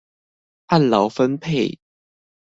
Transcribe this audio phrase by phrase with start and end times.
[0.65, 1.77] 按勞分配